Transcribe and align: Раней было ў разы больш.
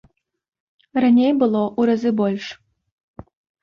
Раней 1.05 1.31
было 1.43 1.63
ў 1.79 1.93
разы 1.93 2.09
больш. 2.25 2.53